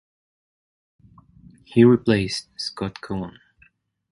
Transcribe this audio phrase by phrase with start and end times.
[1.63, 3.37] He replaced Scott Cowan.